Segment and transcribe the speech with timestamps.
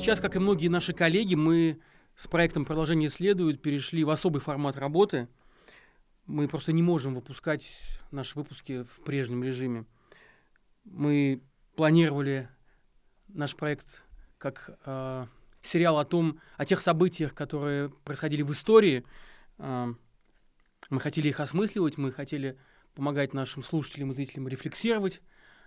[0.00, 1.78] сейчас, как и многие наши коллеги, мы
[2.16, 5.28] с проектом «Продолжение следует» перешли в особый формат работы.
[6.24, 7.78] Мы просто не можем выпускать
[8.10, 9.84] наши выпуски в прежнем режиме.
[10.84, 11.42] Мы
[11.76, 12.48] планировали
[13.28, 14.02] наш проект
[14.38, 15.26] как э,
[15.60, 19.04] сериал о том, о тех событиях, которые происходили в истории.
[19.58, 19.92] Э,
[20.88, 22.58] мы хотели их осмысливать, мы хотели
[22.94, 25.20] помогать нашим слушателям и зрителям рефлексировать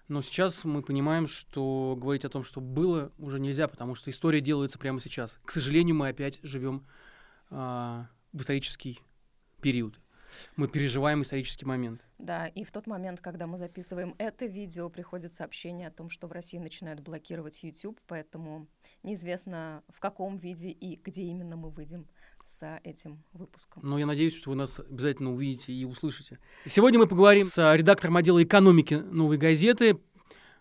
[0.07, 4.41] но сейчас мы понимаем, что говорить о том, что было, уже нельзя, потому что история
[4.41, 5.38] делается прямо сейчас.
[5.45, 6.85] К сожалению, мы опять живем
[7.49, 8.99] а, в исторический
[9.61, 9.99] период.
[10.55, 12.02] Мы переживаем исторический момент.
[12.17, 16.27] Да, и в тот момент, когда мы записываем это видео, приходит сообщение о том, что
[16.27, 18.67] в России начинают блокировать YouTube, поэтому
[19.03, 22.08] неизвестно в каком виде и где именно мы выйдем
[22.43, 23.81] с этим выпуском.
[23.85, 26.39] Но я надеюсь, что вы нас обязательно увидите и услышите.
[26.66, 29.99] Сегодня мы поговорим с редактором отдела экономики «Новой газеты»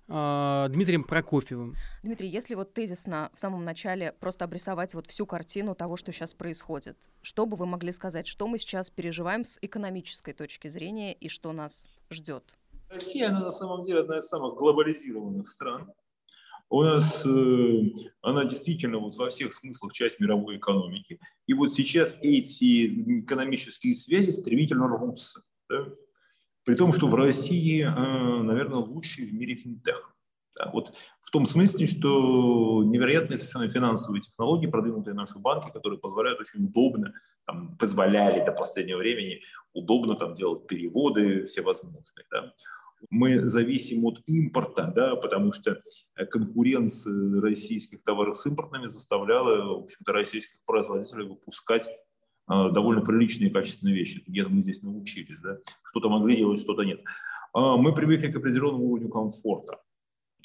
[0.09, 1.75] а, Дмитрием Прокофьевым.
[2.03, 6.35] Дмитрий, если вот тезисно в самом начале просто обрисовать вот всю картину того, что сейчас
[6.35, 11.29] происходит, что бы вы могли сказать, что мы сейчас переживаем с экономической точки зрения и
[11.29, 12.45] что нас ждет?
[12.91, 15.91] Россия, она на самом деле одна из самых глобализированных стран.
[16.73, 17.83] У нас э,
[18.23, 21.21] она действительно вот во всех смыслах часть мировой экономики.
[21.47, 25.43] И вот сейчас эти экономические связи стремительно рвутся.
[25.69, 25.89] Да?
[26.65, 30.17] При том, что в России, э, наверное, лучший в мире финтех.
[30.57, 36.41] Да, вот в том смысле, что невероятные совершенно финансовые технологии, продвинутые наши банки, которые позволяют
[36.41, 37.13] очень удобно,
[37.45, 39.43] там, позволяли до последнего времени
[39.75, 42.25] удобно там, делать переводы всевозможные.
[42.31, 42.55] Да
[43.11, 45.81] мы зависим от импорта, да, потому что
[46.31, 51.89] конкуренция российских товаров с импортными заставляла, в общем-то, российских производителей выпускать
[52.47, 54.23] а, довольно приличные качественные вещи.
[54.27, 57.01] Где-то мы здесь научились, да, что-то могли делать, что-то нет.
[57.53, 59.81] А, мы привыкли к определенному уровню комфорта.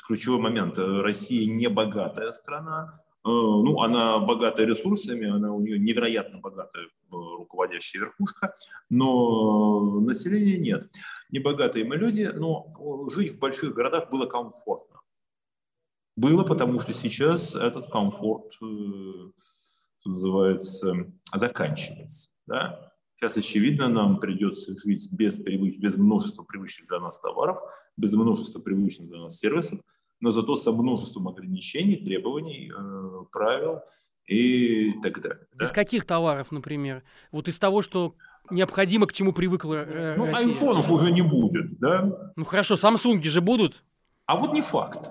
[0.06, 0.78] Ключевой момент.
[0.78, 6.90] Россия не богатая страна, Э, ну, она богата ресурсами, она у нее невероятно богатая э,
[7.12, 8.54] руководящая верхушка,
[8.90, 10.90] но населения нет.
[11.32, 12.74] Небогатые мы люди, но
[13.14, 15.02] жить в больших городах было комфортно.
[16.16, 19.32] Было, потому что сейчас этот комфорт, э,
[20.00, 22.32] что называется, заканчивается.
[22.48, 22.92] Да?
[23.16, 25.78] Сейчас, очевидно, нам придется жить без, привыч...
[25.78, 27.60] без множества привычных для нас товаров,
[27.98, 29.80] без множества привычных для нас сервисов,
[30.20, 33.82] но зато со множеством ограничений, требований, э, правил
[34.28, 35.48] и так далее.
[35.60, 35.74] Из да?
[35.74, 37.04] каких товаров, например?
[37.32, 38.16] Вот из того, что
[38.52, 40.48] необходимо, к чему привыкла э, ну, Россия.
[40.48, 42.32] Айфонов уже не будет, да?
[42.36, 43.84] Ну, хорошо, Самсунги же будут?
[44.26, 45.10] А вот не факт.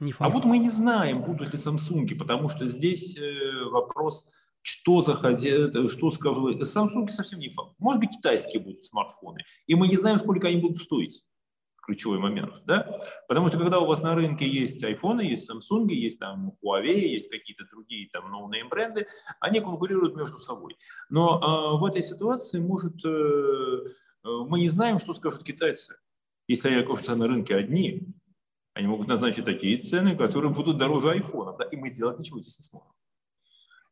[0.00, 0.30] Не факт.
[0.30, 4.26] А вот мы не знаем, будут ли Самсунги, потому что здесь э, вопрос,
[4.62, 6.50] что захотят, что скажу.
[6.50, 7.72] Samsung совсем не факт.
[7.78, 9.44] Может быть, китайские будут смартфоны.
[9.66, 11.24] И мы не знаем, сколько они будут стоить
[11.88, 13.00] ключевой момент, да?
[13.28, 17.30] Потому что когда у вас на рынке есть iPhone, есть Samsung, есть там Huawei, есть
[17.30, 19.06] какие-то другие там no-name бренды,
[19.40, 20.76] они конкурируют между собой.
[21.08, 25.96] Но э, в этой ситуации может э, э, мы не знаем, что скажут китайцы.
[26.46, 28.06] Если они окажутся на рынке одни,
[28.74, 32.58] они могут назначить такие цены, которые будут дороже айфонов, да, и мы сделать ничего здесь
[32.58, 32.92] не сможем.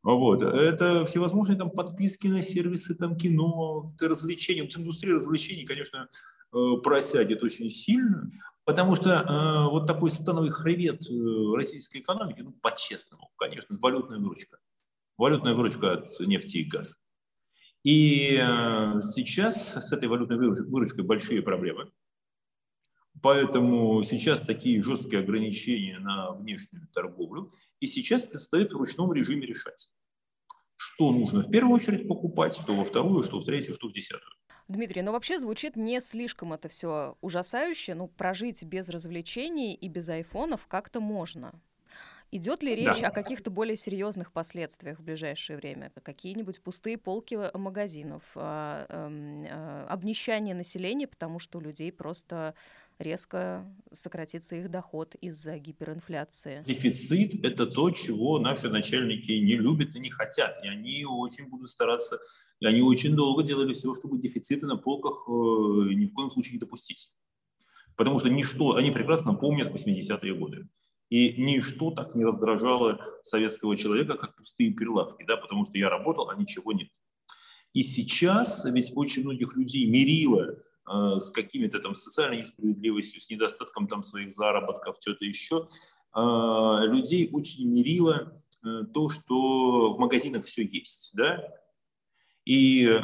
[0.02, 0.42] Вот.
[0.42, 4.62] Это всевозможные там подписки на сервисы, там кино, развлечения.
[4.62, 6.08] Вот индустрия развлечений, конечно,
[6.56, 8.30] Э, просядет очень сильно,
[8.64, 14.58] потому что э, вот такой становый хребет э, российской экономики, ну, по-честному, конечно, валютная выручка.
[15.18, 16.96] Валютная выручка от нефти и газа.
[17.82, 18.36] И
[19.02, 21.90] сейчас с этой валютной выручкой большие проблемы.
[23.26, 27.50] Поэтому сейчас такие жесткие ограничения на внешнюю торговлю.
[27.80, 29.88] И сейчас предстоит в ручном режиме решать,
[30.76, 34.30] что нужно в первую очередь покупать, что во вторую, что в третью, что в десятую.
[34.68, 40.08] Дмитрий, ну вообще звучит не слишком это все ужасающе, ну прожить без развлечений и без
[40.08, 41.60] айфонов как-то можно.
[42.32, 43.08] Идет ли речь да.
[43.08, 45.92] о каких-то более серьезных последствиях в ближайшее время?
[46.02, 52.54] Какие-нибудь пустые полки магазинов, а, а, обнищание населения, потому что у людей просто
[52.98, 56.62] резко сократится их доход из-за гиперинфляции.
[56.64, 60.62] Дефицит– это то, чего наши начальники не любят и не хотят.
[60.64, 62.18] И они очень будут стараться,
[62.60, 66.54] и они очень долго делали все, чтобы дефициты на полках э, ни в коем случае
[66.54, 67.10] не допустить.
[67.96, 70.68] Потому что ничто, они прекрасно помнят 80-е годы.
[71.08, 76.28] И ничто так не раздражало советского человека, как пустые прилавки, да, потому что я работал,
[76.30, 76.88] а ничего нет.
[77.72, 80.56] И сейчас ведь очень многих людей мерило
[80.86, 85.68] с какими-то там социальной несправедливостью, с недостатком там своих заработков, что-то еще,
[86.14, 86.20] э,
[86.86, 91.42] людей очень мерило э, то, что в магазинах все есть, да,
[92.44, 93.00] и э,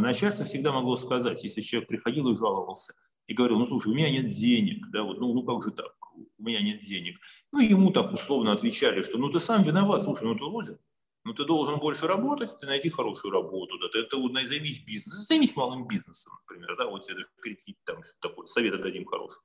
[0.00, 2.94] начальство всегда могло сказать, если человек приходил и жаловался,
[3.28, 5.94] и говорил, ну слушай, у меня нет денег, да, вот, ну, ну как же так,
[6.16, 7.18] у меня нет денег.
[7.52, 10.78] Ну, ему так условно отвечали, что ну ты сам виноват, слушай, ну ты лузер.
[11.24, 15.54] Ну, ты должен больше работать, ты найди хорошую работу, да, ты, вот, займись бизнесом, займись
[15.54, 19.40] малым бизнесом, например, да, вот тебе кредит, там, что такое, советы дадим хорошие.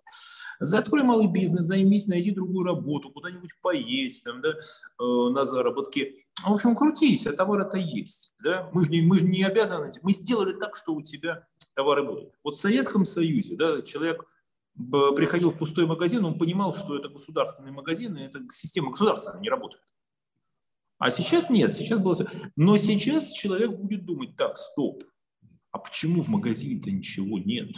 [0.59, 6.25] Закрой малый бизнес, займись, найди другую работу, куда-нибудь поесть, там, да, э, на заработки.
[6.44, 8.33] В общем, крутись, а товар это есть.
[8.44, 8.69] Да?
[8.73, 12.33] Мы же не, мы же не обязаны, мы сделали так, что у тебя товары будут.
[12.44, 14.25] Вот в Советском Союзе да, человек
[14.75, 19.50] приходил в пустой магазин, он понимал, что это государственный магазин, и эта система государственная не
[19.50, 19.83] работает.
[20.99, 22.15] А сейчас нет, сейчас было...
[22.55, 25.03] Но сейчас человек будет думать, так, стоп,
[25.71, 27.69] а почему в магазине-то ничего нет?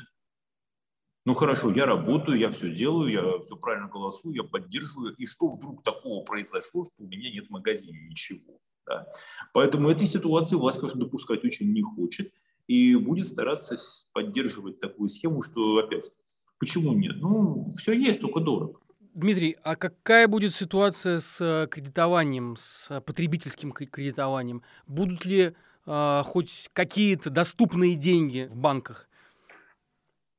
[1.25, 5.13] Ну хорошо, я работаю, я все делаю, я все правильно голосую, я поддерживаю.
[5.15, 8.59] И что вдруг такого произошло, что у меня нет в магазине ничего?
[8.87, 9.05] Да?
[9.53, 12.33] Поэтому этой ситуации власть, конечно, допускать очень не хочет
[12.67, 13.77] и будет стараться
[14.13, 16.09] поддерживать такую схему, что опять,
[16.57, 17.17] почему нет?
[17.17, 18.79] Ну, все есть, только дорого.
[19.13, 24.63] Дмитрий, а какая будет ситуация с э, кредитованием, с э, потребительским кредитованием?
[24.87, 29.09] Будут ли э, хоть какие-то доступные деньги в банках?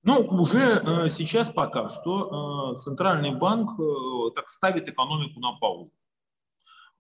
[0.03, 5.93] Ну, уже э, сейчас пока что э, центральный банк э, так ставит экономику на паузу.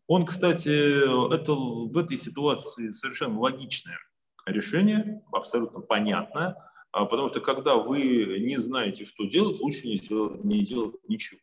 [0.07, 3.97] Он, кстати, это в этой ситуации совершенно логичное
[4.45, 6.57] решение, абсолютно понятное,
[6.91, 11.41] а потому что когда вы не знаете, что делать, лучше не делать, не делать ничего.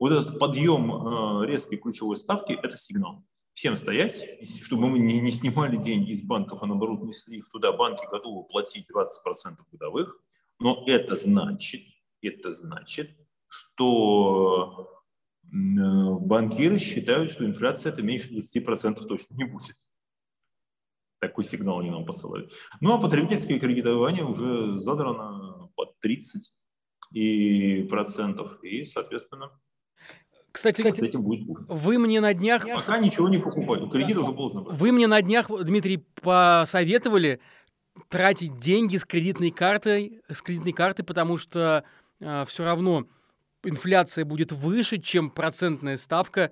[0.00, 3.22] Вот этот подъем резкой ключевой ставки– это сигнал.
[3.52, 4.24] Всем стоять,
[4.62, 7.72] чтобы мы не, не снимали деньги из банков, а наоборот несли их туда.
[7.72, 10.18] Банки готовы платить 20% годовых.
[10.58, 11.82] Но это значит,
[12.22, 13.10] это значит,
[13.46, 15.04] что
[15.42, 19.76] банкиры считают, что инфляция это меньше 20% точно не будет.
[21.18, 22.54] Такой сигнал они нам посылают.
[22.80, 26.54] Ну а потребительское кредитование уже задрано под 30
[27.12, 28.62] и процентов.
[28.64, 29.50] И, соответственно,
[30.52, 32.66] кстати, с этим будет вы мне на днях...
[32.66, 33.88] Пока ничего не покупаю.
[33.88, 34.62] Кредит уже поздно.
[34.62, 37.40] Вы мне на днях, Дмитрий, посоветовали
[38.08, 41.84] тратить деньги с кредитной картой, с кредитной карты, потому что
[42.20, 43.06] э, все равно
[43.62, 46.50] инфляция будет выше, чем процентная ставка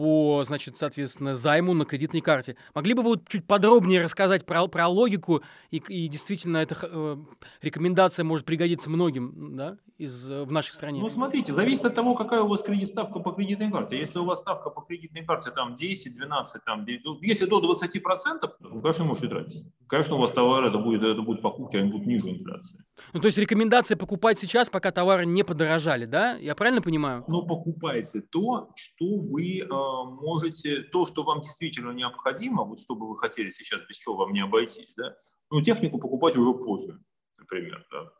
[0.00, 2.56] по, значит, соответственно, займу на кредитной карте.
[2.74, 7.16] Могли бы вы вот чуть подробнее рассказать про, про логику, и, и действительно эта э,
[7.60, 11.02] рекомендация может пригодиться многим, да, из, э, в нашей стране?
[11.02, 13.98] Ну, смотрите, зависит от того, какая у вас кредит ставка по кредитной карте.
[13.98, 16.86] Если у вас ставка по кредитной карте там 10, 12, там,
[17.20, 19.66] если до 20 процентов, вы, конечно, можете тратить.
[19.90, 22.78] Конечно, у вас товары, это будет, это будут покупки, они будут ниже инфляции.
[23.12, 26.36] Ну, то есть рекомендация покупать сейчас, пока товары не подорожали, да?
[26.36, 27.24] Я правильно понимаю?
[27.26, 33.08] Ну, покупайте то, что вы э, можете, то, что вам действительно необходимо, вот что бы
[33.08, 35.16] вы хотели сейчас, без чего вам не обойтись, да?
[35.50, 37.00] Ну, технику покупать уже поздно,
[37.36, 38.12] например, да.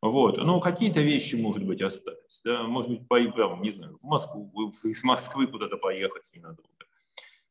[0.00, 0.36] Вот.
[0.38, 2.40] Но какие-то вещи, может быть, остались.
[2.44, 2.62] Да?
[2.62, 6.86] Может быть, по, не знаю, в Москву, из Москвы куда-то поехать ненадолго.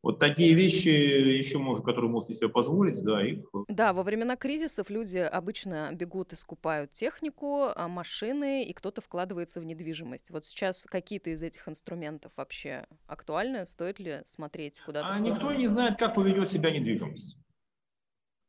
[0.07, 3.43] Вот такие вещи еще, может, которые можете себе позволить, да, их...
[3.67, 9.59] Да, во времена кризисов люди обычно бегут и скупают технику, а, машины, и кто-то вкладывается
[9.59, 10.31] в недвижимость.
[10.31, 13.65] Вот сейчас какие-то из этих инструментов вообще актуальны?
[13.65, 15.09] Стоит ли смотреть куда-то?
[15.09, 17.37] А никто не знает, как поведет себя недвижимость.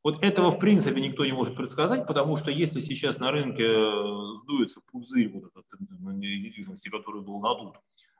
[0.04, 4.34] Вот этого, в принципе, никто не может предсказать, потому что если сейчас на рынке э,
[4.44, 7.74] сдуется пузырь вот этот недвижимости, который был надут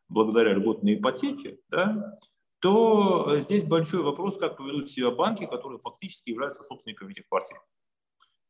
[0.09, 2.19] благодаря льготной ипотеке, да,
[2.61, 7.59] то здесь большой вопрос, как поведут себя банки, которые фактически являются собственниками этих квартир.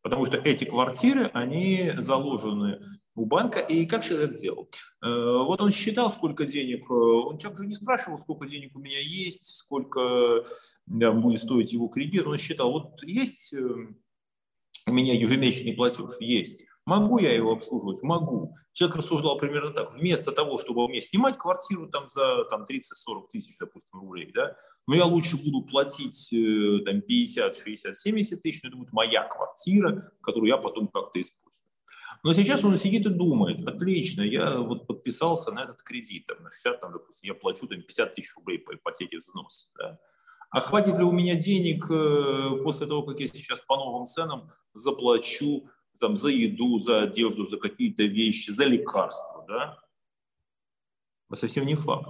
[0.00, 2.81] Потому что эти квартиры, они заложены
[3.15, 3.59] у банка.
[3.59, 4.71] И как человек сделал?
[5.03, 5.07] Э,
[5.45, 6.88] вот он считал, сколько денег.
[6.88, 10.45] Э, он человек же не спрашивал, сколько денег у меня есть, сколько
[10.87, 12.27] будет стоить его кредит.
[12.27, 13.59] Он считал, вот есть э,
[14.87, 16.12] у меня ежемесячный платеж?
[16.21, 16.65] Есть.
[16.88, 18.02] Могу я его обслуживать?
[18.02, 18.57] Могу.
[18.73, 19.95] Человек рассуждал примерно так.
[19.95, 24.95] Вместо того, чтобы мне снимать квартиру там, за там, 30-40 тысяч, допустим, рублей, да, но
[24.95, 30.12] я лучше буду платить э, там, 50, 60, 70 тысяч, но это будет моя квартира,
[30.23, 31.68] которую я потом как-то использую.
[32.23, 36.49] Но сейчас он сидит и думает, отлично, я вот подписался на этот кредит, там, на
[36.49, 39.68] 60, там, допустим, я плачу там, 50 тысяч рублей по ипотеке взнос.
[39.76, 39.99] Да.
[40.50, 44.50] А хватит ли у меня денег э, после того, как я сейчас по новым ценам
[44.73, 45.68] заплачу
[45.99, 49.78] там, за еду, за одежду, за какие-то вещи, за лекарства, да?
[51.35, 52.09] Совсем не факт.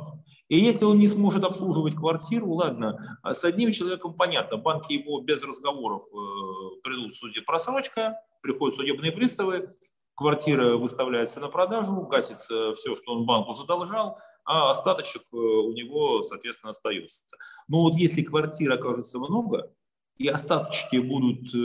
[0.49, 5.21] И если он не сможет обслуживать квартиру, ладно, а с одним человеком понятно, банки его
[5.21, 9.75] без разговоров э, придут в суде просрочка, приходят судебные приставы,
[10.14, 16.23] квартира выставляется на продажу, гасится все, что он банку задолжал, а остаточек э, у него,
[16.23, 17.23] соответственно, остается.
[17.68, 19.71] Но вот если квартир окажется много,
[20.16, 21.59] и остаточки будут э,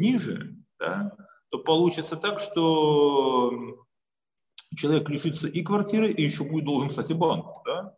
[0.00, 1.14] ниже, да,
[1.50, 3.52] то получится так, что
[4.76, 7.62] человек лишится и квартиры, и еще будет должен, кстати, банку.
[7.66, 7.96] Да?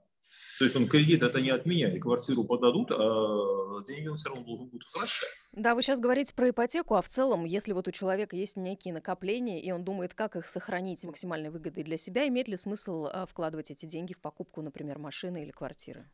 [0.58, 4.28] То есть он кредит это не от меня, и квартиру подадут, а деньги он все
[4.28, 5.44] равно должен будет возвращать.
[5.52, 8.94] Да, вы сейчас говорите про ипотеку, а в целом, если вот у человека есть некие
[8.94, 13.26] накопления, и он думает, как их сохранить максимальной выгодой для себя, имеет ли смысл а,
[13.26, 16.08] вкладывать эти деньги в покупку, например, машины или квартиры?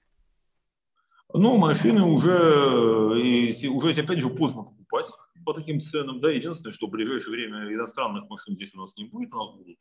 [1.34, 5.06] Ну, машины уже, и, уже опять же поздно покупать
[5.48, 6.20] по таким ценам.
[6.20, 9.50] Да, единственное, что в ближайшее время иностранных машин здесь у нас не будет, у нас
[9.56, 9.78] будут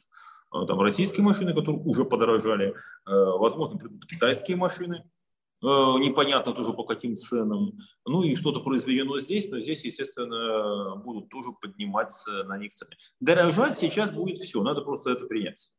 [0.49, 5.03] а, там российские машины, которые уже подорожали, а, возможно, придут китайские машины,
[5.61, 7.73] а, непонятно тоже по каким ценам.
[8.05, 12.91] Ну и что-то произведено здесь, но здесь, естественно, будут тоже подниматься на них цены.
[13.19, 15.73] Дорожать сейчас будет все, надо просто это принять.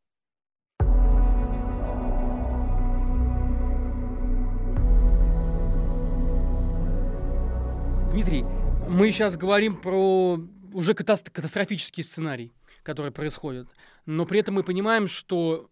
[8.10, 8.44] Дмитрий,
[8.88, 10.40] мы сейчас говорим про
[10.72, 12.52] уже катастрофический сценарий,
[12.82, 13.68] который происходит.
[14.06, 15.70] Но при этом мы понимаем, что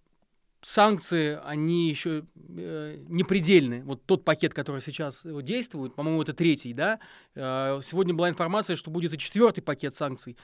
[0.62, 3.82] санкции, они еще э, не предельны.
[3.84, 6.98] Вот тот пакет, который сейчас действует, по-моему, это третий, да?
[7.34, 10.36] Э, сегодня была информация, что будет и четвертый пакет санкций.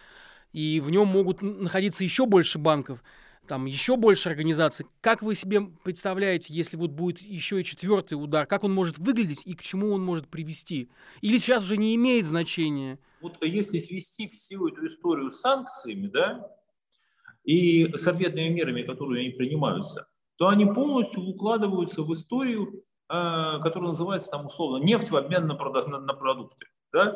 [0.53, 3.03] И в нем могут находиться еще больше банков
[3.47, 4.87] там еще больше организаций.
[5.01, 9.43] Как вы себе представляете, если вот будет еще и четвертый удар, как он может выглядеть
[9.45, 10.91] и к чему он может привести?
[11.21, 12.99] Или сейчас уже не имеет значения?
[13.21, 16.49] Вот если свести всю эту историю с санкциями, да,
[17.45, 20.07] и с ответными мерами, которые они принимаются,
[20.37, 25.55] то они полностью укладываются в историю, а, которая называется там условно нефть в обмен на,
[25.55, 26.67] на, на продукты.
[26.93, 27.13] Да?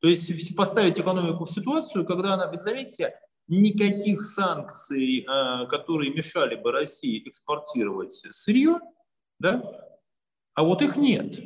[0.00, 3.14] То есть поставить экономику в ситуацию, когда она, ведь заметьте,
[3.48, 8.80] никаких санкций, а, которые мешали бы России экспортировать сырье,
[9.38, 9.62] да?
[10.54, 11.38] а вот их нет.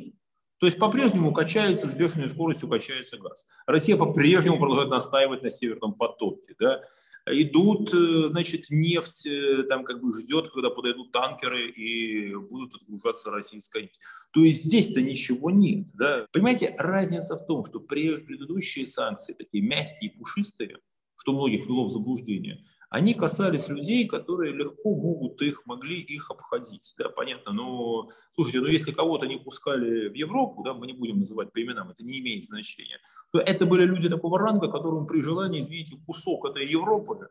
[0.59, 3.45] То есть по-прежнему качается, с бешеной скоростью качается газ.
[3.67, 6.55] Россия по-прежнему продолжает настаивать на Северном потоке.
[6.59, 6.81] Да?
[7.27, 13.29] Идут, э, значит, нефть э, там как бы ждет, когда подойдут танкеры и будут отгружаться
[13.29, 13.99] российская нефть.
[14.31, 15.85] То есть здесь-то ничего нет.
[15.93, 16.25] Да?
[16.31, 20.77] Понимаете, разница в том, что предыдущие санкции, такие мягкие, пушистые,
[21.17, 26.93] что многих ввело в заблуждение, они касались людей, которые легко могут их, могли их обходить.
[26.97, 31.19] Да, понятно, но, слушайте, ну если кого-то не пускали в Европу, да, мы не будем
[31.19, 32.99] называть по именам, это не имеет значения,
[33.31, 37.29] то это были люди такого ранга, которым при желании, извините, кусок этой Европы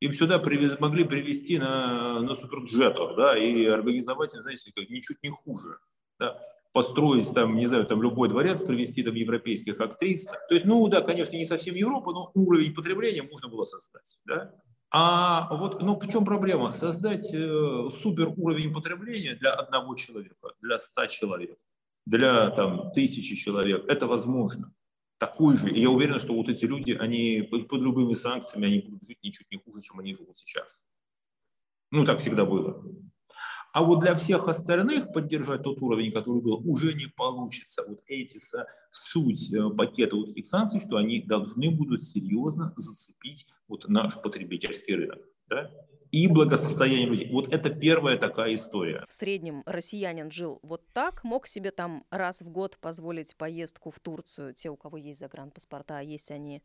[0.00, 5.30] им сюда привез, могли привезти на, на суперджетах, да, и организовать, знаете, как ничуть не
[5.30, 5.78] хуже.
[6.18, 6.40] Да
[6.76, 10.26] построить там, не знаю, там любой дворец, привести там европейских актрис.
[10.26, 14.18] То есть, ну да, конечно, не совсем Европа, но уровень потребления можно было создать.
[14.26, 14.52] Да?
[14.90, 16.72] А вот, ну в чем проблема?
[16.72, 21.56] Создать э, супер уровень потребления для одного человека, для ста человек,
[22.04, 24.70] для там тысячи человек, это возможно.
[25.16, 25.70] Такой же.
[25.70, 29.18] И я уверен, что вот эти люди, они под, под любыми санкциями, они будут жить
[29.22, 30.84] ничуть не хуже, чем они живут сейчас.
[31.90, 32.84] Ну, так всегда было.
[33.76, 37.84] А вот для всех остальных поддержать тот уровень, который был, уже не получится.
[37.86, 38.40] Вот эти
[38.90, 44.94] суть э, пакета вот этих санкций, что они должны будут серьезно зацепить вот наш потребительский
[44.94, 45.18] рынок.
[45.50, 45.70] Да?
[46.10, 47.30] и благосостояние людей.
[47.30, 49.04] Вот это первая такая история.
[49.06, 54.00] В среднем россиянин жил вот так, мог себе там раз в год позволить поездку в
[54.00, 56.62] Турцию, те, у кого есть загранпаспорта, а есть они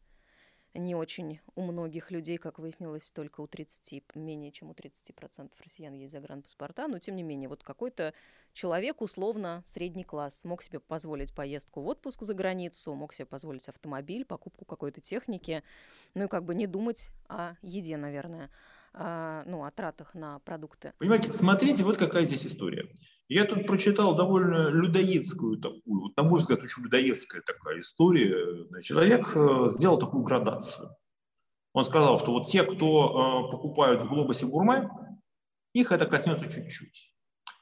[0.73, 5.93] не очень у многих людей, как выяснилось, только у 30, менее чем у 30% россиян
[5.93, 8.13] есть загранпаспорта, но тем не менее, вот какой-то
[8.53, 13.67] человек, условно, средний класс, мог себе позволить поездку в отпуск за границу, мог себе позволить
[13.67, 15.63] автомобиль, покупку какой-то техники,
[16.13, 18.49] ну и как бы не думать о еде, наверное.
[18.93, 20.93] А, ну, о тратах на продукты.
[20.97, 22.91] Понимаете, смотрите, вот какая здесь история.
[23.29, 28.67] Я тут прочитал довольно людоедскую такую, вот, на мой взгляд, очень людоедская такая история.
[28.81, 30.93] Человек э, сделал такую градацию.
[31.71, 34.89] Он сказал, что вот те, кто э, покупают в Глобусе Гурме,
[35.73, 37.15] их это коснется чуть-чуть.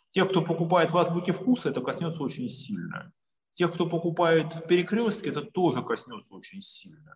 [0.08, 3.14] Тех, кто покупает в Азбуке Вкуса, это коснется очень сильно.
[3.52, 7.16] Тех, кто покупает в Перекрестке, это тоже коснется очень сильно.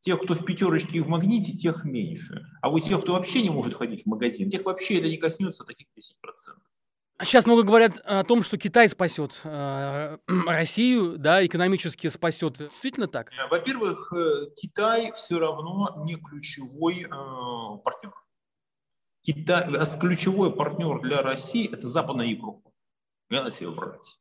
[0.00, 2.46] Тех, кто в пятерочке и в магните, тех меньше.
[2.62, 5.64] А вот тех, кто вообще не может ходить в магазин, тех вообще это не коснется
[5.64, 6.56] таких 10%.
[7.22, 10.16] Сейчас много говорят о том, что Китай спасет э,
[10.46, 12.56] Россию, да, экономически спасет.
[12.56, 13.30] Действительно так?
[13.32, 18.14] Э, во-первых, э, Китай все равно не ключевой э, партнер.
[19.22, 22.72] Китай, а ключевой партнер для России– это Западная Европа.
[23.28, 24.18] Я на себя брать.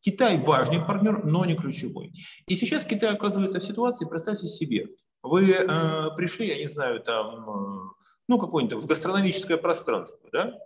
[0.00, 2.12] Китай важный партнер, но не ключевой.
[2.46, 4.88] И сейчас Китай оказывается в ситуации, представьте себе,
[5.22, 7.92] вы э, пришли, я не знаю, там, э,
[8.28, 10.58] ну, какое-нибудь в гастрономическое пространство, да,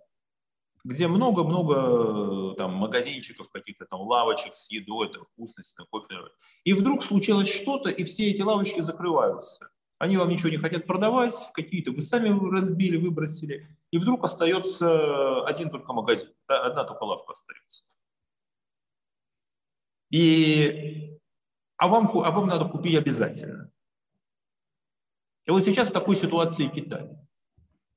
[0.85, 6.17] где много-много э, там магазинчиков, каких-то там лавочек с едой, там, вкусностью, там, кофе.
[6.65, 9.71] И вдруг случилось что-то, и все эти лавочки закрываются.
[9.99, 15.71] Они вам ничего не хотят продавать, какие-то вы сами разбили, выбросили, и вдруг остается один
[15.71, 17.85] только магазин, одна только лавка остается.
[20.11, 21.19] И,
[21.77, 23.73] а, вам, а вам надо купить обязательно.
[25.47, 27.11] И вот сейчас в такой ситуации Китай,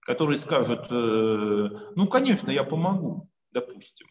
[0.01, 4.07] который скажет, э, ну, конечно, я помогу, допустим.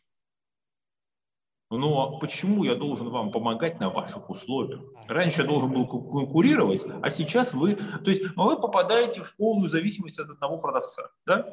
[1.71, 4.83] Но почему я должен вам помогать на ваших условиях?
[5.09, 7.75] Раньше я должен был конкурировать, а сейчас вы...
[7.75, 11.11] То есть вы попадаете в полную зависимость от одного продавца.
[11.26, 11.45] Да?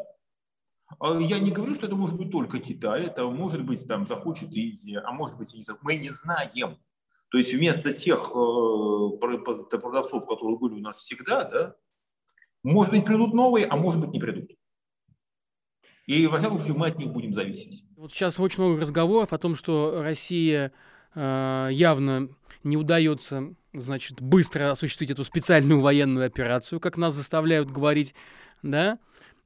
[1.00, 4.52] А я не говорю, что это может быть только Китай, это может быть там захочет
[4.52, 5.84] Индия, а может быть и не захочет.
[5.84, 6.78] Мы не знаем.
[7.34, 11.76] То есть вместо тех э, продавцов, которые были у нас всегда, да,
[12.62, 14.52] может быть придут новые, а может быть не придут.
[16.06, 17.86] И, во всяком случае, мы от них будем зависеть.
[17.98, 20.74] Вот сейчас очень много разговоров о том, что Россия
[21.16, 22.30] э, явно
[22.64, 28.14] не удается, значит, быстро осуществить эту специальную военную операцию, как нас заставляют говорить,
[28.62, 29.00] да,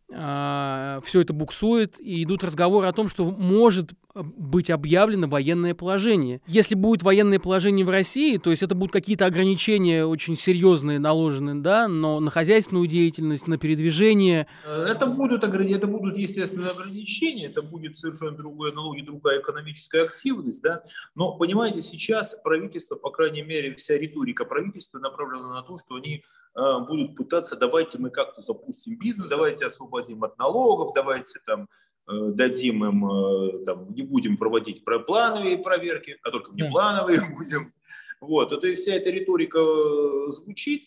[0.09, 3.91] все это буксует, и идут разговоры о том, что может
[4.23, 6.41] быть объявлено военное положение.
[6.47, 11.61] Если будет военное положение в России, то есть это будут какие-то ограничения очень серьезные наложены,
[11.61, 14.47] да, но на хозяйственную деятельность, на передвижение.
[14.65, 20.83] Это будут, это будут естественно, ограничения, это будет совершенно другая налоги, другая экономическая активность, да,
[21.15, 26.23] но, понимаете, сейчас правительство, по крайней мере, вся риторика правительства направлена на то, что они
[26.55, 29.65] э, будут пытаться, давайте мы как-то запустим бизнес, давайте
[29.97, 31.67] освободим от налогов, давайте там
[32.09, 37.73] Э, дадим им, э, там, не будем проводить плановые проверки, а только внеплановые будем.
[38.21, 40.83] Вот, это вся эта риторика э, звучит,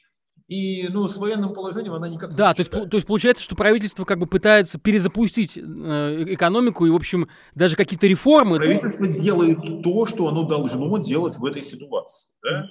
[0.49, 3.55] и ну, с военным положением она никак да, не то есть, то есть получается, что
[3.55, 8.57] правительство как бы пытается перезапустить э, экономику и, в общем, даже какие-то реформы.
[8.57, 12.31] Правительство делает то, что оно должно делать в этой ситуации.
[12.43, 12.67] Да?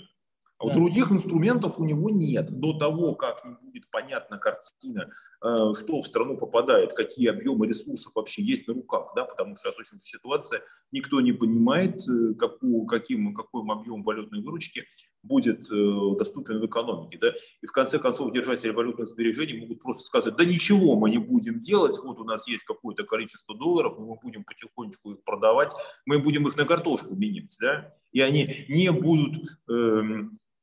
[0.58, 0.74] А да.
[0.74, 2.50] других инструментов у него нет.
[2.50, 5.06] До того, как не будет понятна картина,
[5.42, 9.80] что в страну попадает, какие объемы ресурсов вообще есть на руках, да, потому что сейчас
[9.80, 10.62] очень ситуация,
[10.92, 14.86] никто не понимает, э, какую, каким, какой объем валютной выручки
[15.24, 17.18] будет э, доступен в экономике.
[17.22, 17.34] Да?
[17.62, 21.60] И в конце концов держатели валютных сбережений могут просто сказать, да ничего мы не будем
[21.60, 25.72] делать, вот у нас есть какое-то количество долларов, мы будем потихонечку их продавать,
[26.06, 27.56] мы будем их на картошку менять.
[27.62, 27.94] Да?
[28.12, 29.58] И они не будут...
[29.70, 30.04] Э,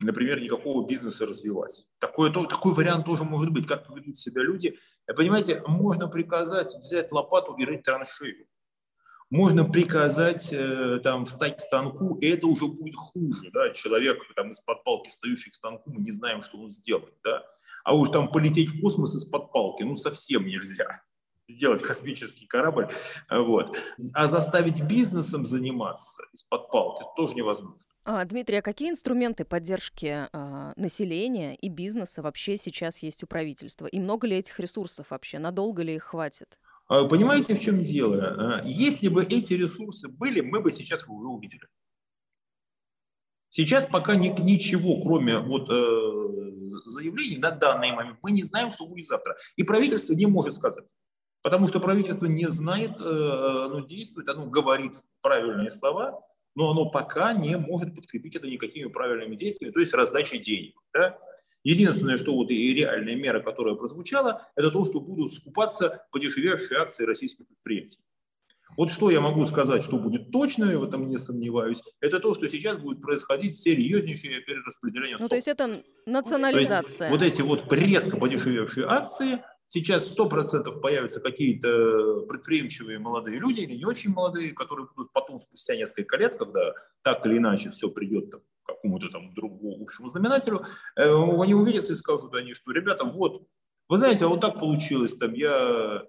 [0.00, 1.86] например, никакого бизнеса развивать.
[1.98, 3.66] Такой, то, такой вариант тоже может быть.
[3.66, 4.78] Как ведут себя люди.
[5.06, 8.46] Понимаете, можно приказать взять лопату и рыть траншею.
[9.28, 13.50] Можно приказать э, там, встать к станку, и это уже будет хуже.
[13.52, 13.70] Да?
[13.70, 17.14] Человек там, из-под палки, встающий к станку, мы не знаем, что он сделает.
[17.24, 17.42] Да?
[17.82, 21.02] А уж там полететь в космос из-под палки, ну совсем нельзя
[21.48, 22.88] сделать космический корабль.
[23.30, 23.76] Вот.
[24.12, 27.86] А заставить бизнесом заниматься из-под палки тоже невозможно.
[28.08, 33.86] А, Дмитрий, а какие инструменты поддержки а, населения и бизнеса вообще сейчас есть у правительства?
[33.86, 35.40] И много ли этих ресурсов вообще?
[35.40, 36.56] Надолго ли их хватит?
[36.86, 38.62] А, понимаете, в чем дело?
[38.64, 41.66] Если бы эти ресурсы были, мы бы сейчас уже увидели.
[43.50, 48.86] Сейчас пока ни, ничего, кроме вот, э, заявлений на данный момент, мы не знаем, что
[48.86, 49.36] будет завтра.
[49.56, 50.84] И правительство не может сказать.
[51.42, 54.92] Потому что правительство не знает, э, оно действует, оно говорит
[55.22, 56.22] правильные слова,
[56.56, 60.74] но оно пока не может подкрепить это никакими правильными действиями, то есть раздачей денег.
[60.92, 61.16] Да?
[61.62, 67.04] Единственное, что вот и реальная мера, которая прозвучала, это то, что будут скупаться подешевевшие акции
[67.04, 68.00] российских предприятий.
[68.76, 72.34] Вот что я могу сказать, что будет точно, я в этом не сомневаюсь, это то,
[72.34, 75.66] что сейчас будет происходить серьезнейшее перераспределение Ну, то есть это
[76.04, 77.10] национализация.
[77.10, 83.84] вот эти вот резко подешевевшие акции, Сейчас 100% появятся какие-то предприимчивые молодые люди или не
[83.84, 88.40] очень молодые, которые будут потом, спустя несколько лет, когда так или иначе все придет там,
[88.62, 93.42] к какому-то там другому общему знаменателю, э, они увидятся и скажут они, что, ребята, вот,
[93.88, 96.04] вы знаете, а вот так получилось, там, я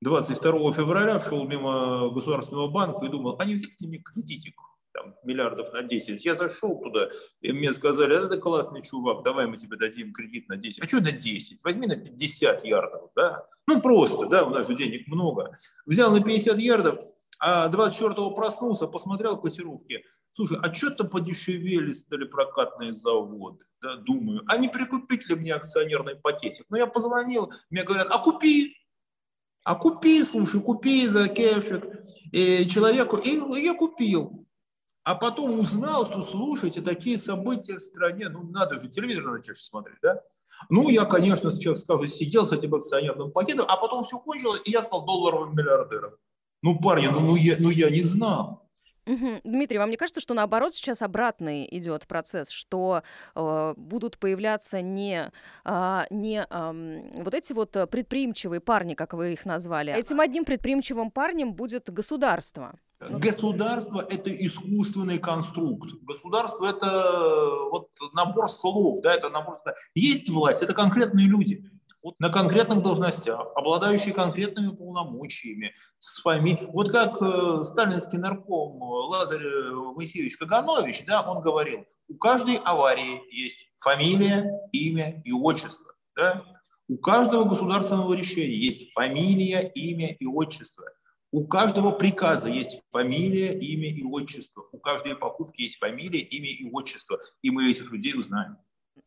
[0.00, 4.54] 22 февраля шел мимо Государственного банка и думал, а не взять мне кредитик
[4.94, 6.24] там, миллиардов на 10.
[6.24, 10.56] Я зашел туда, и мне сказали, это классный чувак, давай мы тебе дадим кредит на
[10.56, 10.82] 10.
[10.82, 11.58] А что на 10?
[11.62, 13.46] Возьми на 50 ярдов, да?
[13.66, 15.52] Ну просто, да, у нас же денег много.
[15.84, 17.00] Взял на 50 ярдов,
[17.40, 20.04] а 24-го проснулся, посмотрел котировки.
[20.32, 23.64] Слушай, а что-то подешевели стали прокатные заводы.
[23.82, 26.66] Да, думаю, а не прикупить ли мне акционерный пакетик?
[26.70, 28.76] Ну, я позвонил, мне говорят, а купи.
[29.64, 31.86] А купи, слушай, купи за кэшек
[32.32, 33.16] и человеку.
[33.16, 33.30] И
[33.62, 34.46] я купил.
[35.04, 39.60] А потом узнал, что слушайте, такие события в стране, ну надо же, телевизор надо чаще
[39.60, 40.22] смотреть, да?
[40.70, 44.70] Ну, я, конечно, сейчас скажу, сидел с этим акционерным пакетом, а потом все кончилось, и
[44.70, 46.12] я стал долларовым миллиардером.
[46.62, 48.64] Ну, парни, ну, ну, я, ну я не знал.
[49.06, 49.40] Угу.
[49.44, 53.02] Дмитрий, вам не кажется, что наоборот сейчас обратный идет процесс, что
[53.34, 55.30] э, будут появляться не,
[55.66, 61.10] э, не э, вот эти вот предприимчивые парни, как вы их назвали, этим одним предприимчивым
[61.10, 62.74] парнем будет государство?
[63.00, 65.92] Ну, Государство– это искусственный конструкт.
[66.02, 69.56] Государство– это вот набор слов, да, это набор.
[69.94, 71.70] Есть власть– это конкретные люди
[72.18, 76.66] на конкретных должностях, обладающие конкретными полномочиями, с фамилией.
[76.70, 79.42] Вот как э, сталинский нарком Лазарь
[79.96, 85.94] Моисеевич Каганович, да, он говорил, у каждой аварии есть фамилия, имя и отчество.
[86.14, 86.42] Да?
[86.88, 90.84] У каждого государственного решения есть фамилия, имя и отчество.
[91.34, 94.64] У каждого приказа есть фамилия, имя и отчество.
[94.70, 97.18] У каждой покупки есть фамилия, имя и отчество.
[97.42, 98.56] И мы этих людей узнаем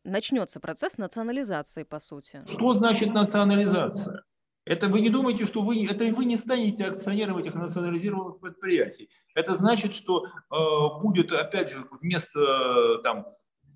[0.04, 2.42] начнется процесс национализации, по сути.
[2.48, 4.24] Что значит национализация?
[4.64, 9.08] Это вы не думаете, что вы, это вы не станете акционером этих национализированных предприятий.
[9.34, 13.26] Это значит, что э, будет, опять же, вместо там,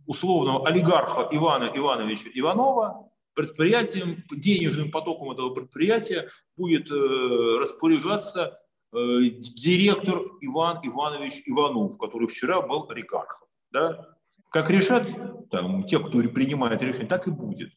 [0.06, 8.58] условного олигарха Ивана Ивановича Иванова, предприятием, денежным потоком этого предприятия будет э, распоряжаться
[8.92, 8.96] э,
[9.30, 13.48] директор Иван Иванович Иванов, который вчера был олигархом.
[13.70, 14.16] Да?
[14.50, 15.10] Как решат
[15.50, 17.72] там, те, кто принимает решение, так и будет.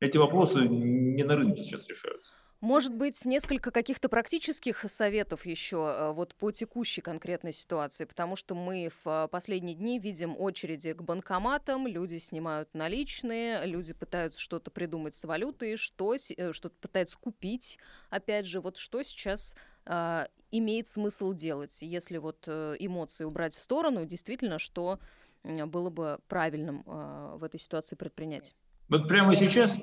[0.00, 2.36] Эти вопросы не на рынке сейчас решаются.
[2.64, 8.54] Может быть, несколько каких-то практических советов еще э, вот по текущей конкретной ситуации, потому что
[8.54, 14.70] мы в э, последние дни видим очереди к банкоматам, люди снимают наличные, люди пытаются что-то
[14.70, 17.78] придумать с валютой, что, э, что-то пытаются купить.
[18.08, 24.06] Опять же, вот что сейчас э, имеет смысл делать, если вот эмоции убрать в сторону,
[24.06, 25.00] действительно, что
[25.42, 28.54] было бы правильным а, в этой ситуации предпринять?
[28.88, 29.78] Вот прямо сейчас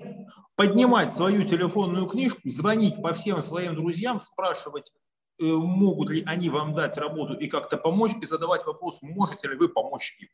[0.62, 4.92] поднимать свою телефонную книжку, звонить по всем своим друзьям, спрашивать,
[5.40, 9.56] э, могут ли они вам дать работу и как-то помочь, и задавать вопрос, можете ли
[9.56, 10.28] вы помочь им.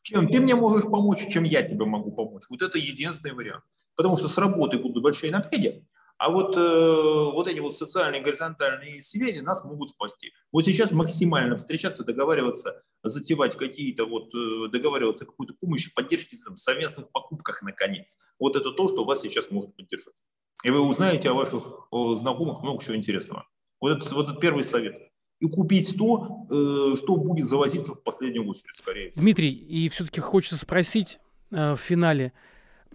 [0.00, 2.44] Чем ты мне можешь помочь, чем я тебе могу помочь.
[2.48, 3.62] Вот это единственный вариант.
[3.94, 5.86] Потому что с работы будут большие напряги,
[6.22, 10.32] а вот, э, вот эти вот социальные горизонтальные связи нас могут спасти.
[10.52, 16.56] Вот сейчас максимально встречаться, договариваться, затевать какие-то вот, э, договариваться о какой-то помощи, поддержке, там,
[16.56, 18.20] совместных покупках, наконец.
[18.38, 20.14] Вот это то, что вас сейчас может поддержать.
[20.62, 23.48] И вы узнаете о ваших знакомых много чего интересного.
[23.80, 24.94] Вот это, вот это первый совет.
[25.40, 29.22] И купить то, э, что будет завозиться в последнюю очередь, скорее всего.
[29.22, 31.18] Дмитрий, и все-таки хочется спросить
[31.50, 32.32] в финале,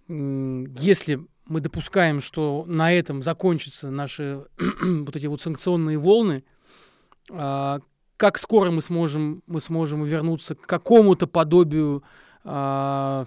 [0.08, 4.46] если мы допускаем, что на этом закончатся наши
[4.82, 6.44] вот эти вот санкционные волны,
[7.32, 7.80] а,
[8.18, 12.04] как скоро мы сможем, мы сможем вернуться к какому-то подобию
[12.44, 13.26] а,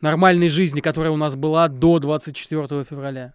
[0.00, 3.34] нормальной жизни, которая у нас была до 24 февраля?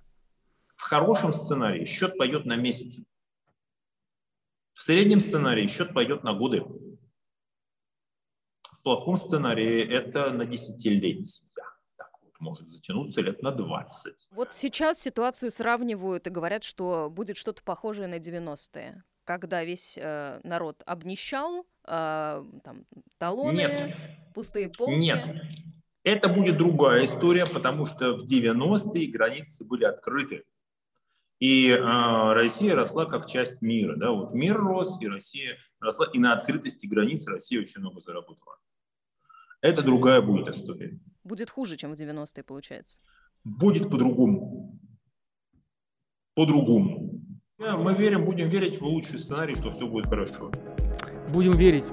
[0.76, 3.04] В хорошем сценарии счет пойдет на месяцы.
[4.74, 6.63] В среднем сценарии счет пойдет на годы.
[8.72, 11.46] В плохом сценарии это на десятилетия
[12.41, 14.27] может затянуться лет на 20.
[14.32, 20.39] Вот сейчас ситуацию сравнивают и говорят, что будет что-то похожее на 90-е, когда весь э,
[20.43, 22.86] народ обнищал, э, там,
[23.17, 23.95] талоны, Нет.
[24.34, 24.95] пустые полки.
[24.95, 25.27] Нет,
[26.04, 30.43] это будет другая история, потому что в 90-е границы были открыты.
[31.39, 33.95] И э, Россия росла как часть мира.
[33.95, 34.12] Да?
[34.12, 38.58] Вот мир рос, и Россия росла, и на открытости границ Россия очень много заработала.
[39.62, 40.99] Это другая будет история.
[41.23, 42.99] Будет хуже, чем в 90-е, получается?
[43.43, 44.79] Будет по-другому.
[46.36, 47.21] По-другому.
[47.57, 50.51] Мы верим, будем верить в лучший сценарий, что все будет хорошо.
[51.31, 51.86] Будем верить.